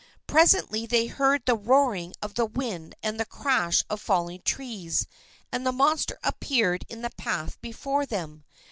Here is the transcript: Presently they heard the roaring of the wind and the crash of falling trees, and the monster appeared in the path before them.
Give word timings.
Presently 0.25 0.87
they 0.87 1.05
heard 1.05 1.45
the 1.45 1.55
roaring 1.55 2.15
of 2.23 2.33
the 2.33 2.47
wind 2.47 2.95
and 3.03 3.19
the 3.19 3.23
crash 3.25 3.83
of 3.87 4.01
falling 4.01 4.41
trees, 4.43 5.05
and 5.51 5.63
the 5.63 5.71
monster 5.71 6.17
appeared 6.23 6.85
in 6.89 7.03
the 7.03 7.11
path 7.11 7.61
before 7.61 8.07
them. 8.07 8.43